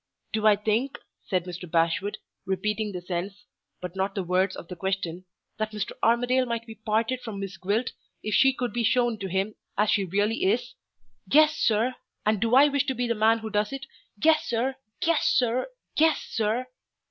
[0.33, 0.97] "Do I think,"
[1.27, 1.69] said Mr.
[1.69, 3.45] Bashwood, repeating the sense,
[3.79, 5.25] but not the words of the question,
[5.59, 5.91] "that Mr.
[6.01, 7.91] Armadale might be parted from Miss Gwilt,
[8.23, 10.73] if she could be shown to him as she really is?
[11.31, 11.93] Yes, sir!
[12.25, 13.85] And do I wish to be the man who does it?
[14.19, 14.75] Yes, sir!
[15.05, 15.67] yes, sir!!
[15.95, 16.65] yes, sir!!!"